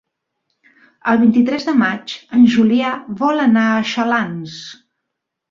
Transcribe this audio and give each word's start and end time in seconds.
El 1.11 1.19
vint-i-tres 1.23 1.67
de 1.67 1.75
maig 1.81 2.15
en 2.39 2.47
Julià 2.55 2.95
vol 3.21 3.45
anar 3.45 3.67
a 3.77 3.87
Xalans. 3.93 4.59